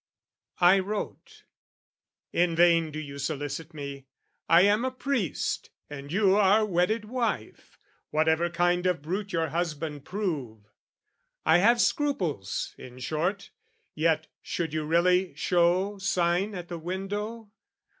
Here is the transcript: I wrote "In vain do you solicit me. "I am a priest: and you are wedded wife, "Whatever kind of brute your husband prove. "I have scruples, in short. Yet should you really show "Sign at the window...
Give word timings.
I 0.61 0.79
wrote 0.79 1.43
"In 2.33 2.55
vain 2.55 2.89
do 2.89 2.97
you 2.99 3.19
solicit 3.19 3.71
me. 3.71 4.07
"I 4.49 4.61
am 4.61 4.83
a 4.83 4.89
priest: 4.89 5.69
and 5.91 6.11
you 6.11 6.35
are 6.37 6.65
wedded 6.65 7.05
wife, 7.05 7.77
"Whatever 8.09 8.49
kind 8.49 8.87
of 8.87 9.03
brute 9.03 9.31
your 9.31 9.49
husband 9.49 10.03
prove. 10.03 10.65
"I 11.45 11.59
have 11.59 11.79
scruples, 11.79 12.73
in 12.79 12.97
short. 12.97 13.51
Yet 13.93 14.25
should 14.41 14.73
you 14.73 14.85
really 14.87 15.35
show 15.35 15.99
"Sign 15.99 16.55
at 16.55 16.67
the 16.67 16.79
window... 16.79 17.51